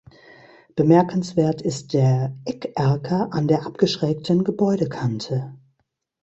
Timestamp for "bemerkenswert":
0.75-1.61